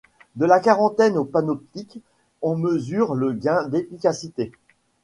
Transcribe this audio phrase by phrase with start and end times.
[0.35, 2.01] De la quarantaine au panoptique,
[2.41, 4.51] on mesure le gain d'efficacité.